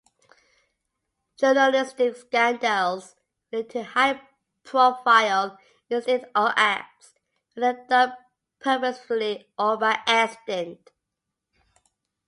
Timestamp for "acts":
6.57-7.13